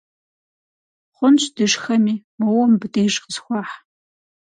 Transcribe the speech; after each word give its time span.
Хъунщ 1.15 1.43
дышхэми, 1.55 2.15
моуэ 2.39 2.65
мыбдеж 2.71 3.13
къысхуэхь. 3.23 3.75